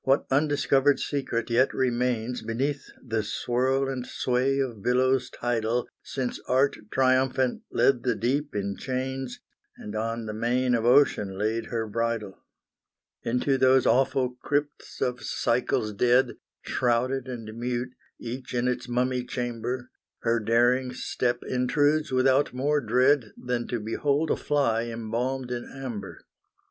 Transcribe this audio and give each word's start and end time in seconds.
What 0.00 0.24
undiscovered 0.30 0.98
secret 0.98 1.50
yet 1.50 1.74
remains 1.74 2.40
Beneath 2.40 2.86
the 3.06 3.22
swirl 3.22 3.86
and 3.86 4.06
sway 4.06 4.58
of 4.58 4.82
billows 4.82 5.28
tidal, 5.28 5.90
Since 6.02 6.40
Art 6.48 6.78
triumphant 6.90 7.64
led 7.70 8.02
the 8.02 8.14
deep 8.14 8.54
in 8.54 8.78
chains, 8.78 9.40
And 9.76 9.94
on 9.94 10.24
the 10.24 10.32
mane 10.32 10.74
of 10.74 10.86
ocean 10.86 11.36
laid 11.36 11.66
her 11.66 11.86
bridle. 11.86 12.42
Into 13.24 13.58
those 13.58 13.84
awful 13.84 14.30
crypts 14.42 15.02
of 15.02 15.20
cycles 15.22 15.92
dead, 15.92 16.36
Shrouded 16.62 17.28
and 17.28 17.54
mute, 17.54 17.90
each 18.18 18.54
in 18.54 18.66
its 18.66 18.88
mummy 18.88 19.22
chamber, 19.22 19.90
Her 20.20 20.40
daring 20.40 20.94
step 20.94 21.40
intrudes 21.46 22.10
without 22.10 22.54
more 22.54 22.80
dread 22.80 23.34
Than 23.36 23.68
to 23.68 23.78
behold 23.80 24.30
a 24.30 24.36
fly 24.38 24.84
embalmed 24.84 25.50
in 25.50 25.66
amber. 25.66 26.22